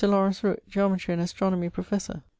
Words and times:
Laurence 0.03 0.41
Rooke_, 0.41 0.61
Geometry 0.67 1.13
and 1.13 1.21
Astronomy 1.21 1.69
professor. 1.69 2.23